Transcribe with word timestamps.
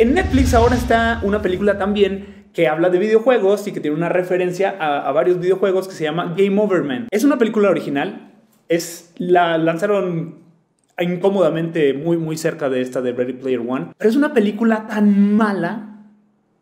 En 0.00 0.14
Netflix 0.14 0.54
ahora 0.54 0.76
está 0.76 1.20
una 1.24 1.42
película 1.42 1.76
también 1.76 2.46
que 2.54 2.68
habla 2.68 2.88
de 2.88 2.98
videojuegos 2.98 3.66
y 3.66 3.72
que 3.72 3.80
tiene 3.80 3.98
una 3.98 4.08
referencia 4.08 4.70
a, 4.70 5.12
varios 5.12 5.38
videojuegos 5.38 5.88
que 5.88 5.94
se 5.94 6.04
llama 6.04 6.34
Game 6.34 6.58
Over 6.58 6.84
Man. 6.84 7.06
Es 7.10 7.22
una 7.22 7.36
película 7.36 7.68
original, 7.68 8.32
es, 8.70 9.12
la 9.18 9.58
lanzaron 9.58 10.36
incómodamente 10.98 11.92
muy, 11.92 12.16
muy 12.16 12.38
cerca 12.38 12.70
de 12.70 12.80
esta 12.80 13.02
de 13.02 13.12
Ready 13.12 13.34
Player 13.34 13.60
One, 13.60 13.88
pero 13.98 14.08
es 14.08 14.16
una 14.16 14.32
película 14.32 14.86
tan 14.86 15.34
mala 15.34 16.06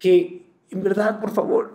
que, 0.01 0.49
en 0.73 0.83
verdad, 0.83 1.21
por 1.21 1.31
favor, 1.31 1.75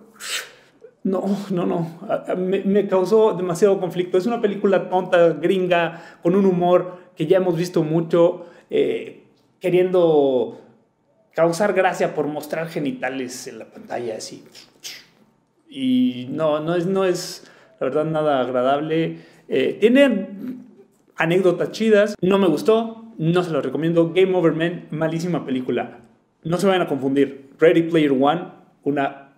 no, 1.04 1.24
no, 1.50 1.66
no. 1.66 1.98
Me, 2.36 2.88
causó 2.90 3.36
demasiado 3.36 3.80
conflicto. 3.80 4.18
Es 4.18 4.26
una 4.26 4.42
película 4.42 4.90
tonta, 4.90 5.30
gringa, 5.30 6.18
con 6.24 6.36
un 6.36 6.46
humor 6.46 6.98
que 7.16 7.26
ya 7.26 7.38
hemos 7.38 7.56
visto 7.56 7.84
mucho, 7.84 8.48
eh, 8.70 9.24
queriendo 9.62 10.60
causar 11.36 11.74
gracia 11.74 12.14
por 12.14 12.28
mostrar 12.28 12.70
genitales 12.70 13.48
en 13.48 13.60
la 13.60 13.66
pantalla 13.66 14.18
así. 14.18 14.44
Y 15.70 16.28
no, 16.30 16.60
no 16.60 16.76
es, 16.76 16.86
no 16.86 17.06
es 17.06 17.50
la 17.80 17.88
verdad 17.88 18.06
nada 18.06 18.42
agradable. 18.42 19.18
Eh, 19.48 19.78
tiene 19.80 20.28
anécdotas 21.16 21.72
chidas. 21.72 22.16
No 22.22 22.38
me 22.38 22.48
gustó, 22.48 23.12
no 23.18 23.44
se 23.44 23.52
lo 23.52 23.62
recomiendo. 23.62 24.14
Game 24.14 24.36
Over 24.36 24.54
Man, 24.54 24.86
malísima 24.92 25.46
película. 25.46 26.00
No 26.44 26.58
se 26.58 26.68
vayan 26.68 26.84
a 26.84 26.88
confundir. 26.88 27.50
Ready 27.60 27.84
Player 27.84 28.12
One, 28.12 28.46
una 28.84 29.30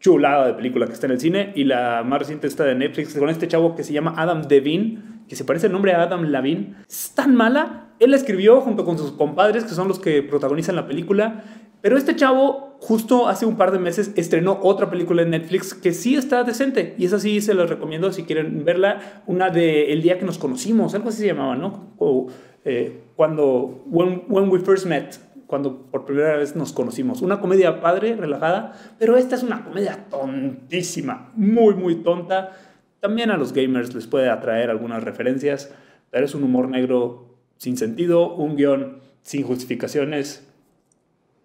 chulada 0.00 0.46
de 0.48 0.54
película 0.54 0.86
que 0.86 0.92
está 0.92 1.06
en 1.06 1.12
el 1.12 1.20
cine. 1.20 1.52
Y 1.54 1.64
la 1.64 2.02
más 2.04 2.18
reciente 2.18 2.46
está 2.46 2.64
de 2.64 2.74
Netflix 2.74 3.14
con 3.14 3.28
este 3.28 3.48
chavo 3.48 3.76
que 3.76 3.84
se 3.84 3.92
llama 3.92 4.14
Adam 4.16 4.42
Devine, 4.42 4.98
que 5.28 5.36
se 5.36 5.44
parece 5.44 5.66
el 5.66 5.72
nombre 5.72 5.92
a 5.92 6.02
Adam 6.02 6.24
Lavin. 6.24 6.76
Es 6.88 7.12
tan 7.14 7.34
mala. 7.34 7.91
Él 8.02 8.10
la 8.10 8.16
escribió 8.16 8.60
junto 8.60 8.84
con 8.84 8.98
sus 8.98 9.12
compadres, 9.12 9.62
que 9.62 9.74
son 9.74 9.86
los 9.86 10.00
que 10.00 10.24
protagonizan 10.24 10.74
la 10.74 10.88
película. 10.88 11.44
Pero 11.82 11.96
este 11.96 12.16
chavo, 12.16 12.76
justo 12.80 13.28
hace 13.28 13.46
un 13.46 13.56
par 13.56 13.70
de 13.70 13.78
meses, 13.78 14.12
estrenó 14.16 14.58
otra 14.60 14.90
película 14.90 15.22
en 15.22 15.30
Netflix 15.30 15.72
que 15.72 15.92
sí 15.92 16.16
está 16.16 16.42
decente. 16.42 16.96
Y 16.98 17.04
esa 17.04 17.20
sí 17.20 17.40
se 17.40 17.54
la 17.54 17.64
recomiendo 17.64 18.12
si 18.12 18.24
quieren 18.24 18.64
verla. 18.64 19.22
Una 19.26 19.50
de 19.50 19.92
El 19.92 20.02
día 20.02 20.18
que 20.18 20.24
nos 20.24 20.38
conocimos, 20.38 20.96
algo 20.96 21.10
así 21.10 21.18
se 21.18 21.28
llamaba, 21.28 21.54
¿no? 21.54 21.94
O 21.98 22.26
eh, 22.64 23.04
cuando, 23.14 23.84
when, 23.86 24.24
when 24.28 24.50
We 24.50 24.58
First 24.58 24.86
Met 24.86 25.20
cuando 25.46 25.82
por 25.90 26.06
primera 26.06 26.38
vez 26.38 26.56
nos 26.56 26.72
conocimos. 26.72 27.20
Una 27.20 27.38
comedia 27.38 27.82
padre, 27.82 28.16
relajada, 28.16 28.72
pero 28.98 29.18
esta 29.18 29.36
es 29.36 29.42
una 29.42 29.62
comedia 29.62 30.06
tontísima, 30.08 31.30
muy, 31.36 31.74
muy 31.74 31.96
tonta. 31.96 32.56
También 33.00 33.30
a 33.30 33.36
los 33.36 33.52
gamers 33.52 33.94
les 33.94 34.06
puede 34.06 34.30
atraer 34.30 34.70
algunas 34.70 35.04
referencias, 35.04 35.70
pero 36.10 36.24
es 36.24 36.34
un 36.34 36.42
humor 36.42 36.70
negro 36.70 37.31
sin 37.62 37.76
sentido, 37.76 38.34
un 38.34 38.56
guion 38.56 38.98
sin 39.22 39.44
justificaciones. 39.44 40.52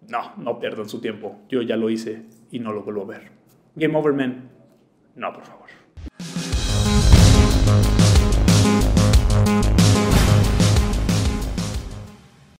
No, 0.08 0.34
no 0.36 0.58
pierdan 0.58 0.88
su 0.88 1.00
tiempo. 1.00 1.38
Yo 1.48 1.62
ya 1.62 1.76
lo 1.76 1.90
hice 1.90 2.24
y 2.50 2.58
no 2.58 2.72
lo 2.72 2.82
vuelvo 2.82 3.02
a 3.02 3.06
ver. 3.06 3.30
Game 3.76 3.96
Over 3.96 4.12
Men, 4.14 4.50
no, 5.14 5.32
por 5.32 5.44
favor. 5.44 5.68